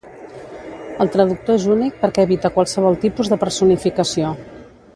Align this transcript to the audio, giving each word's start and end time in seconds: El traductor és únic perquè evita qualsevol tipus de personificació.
El 1.03 1.11
traductor 1.15 1.59
és 1.59 1.67
únic 1.75 1.99
perquè 2.05 2.25
evita 2.29 2.51
qualsevol 2.55 2.97
tipus 3.05 3.31
de 3.35 3.39
personificació. 3.45 4.33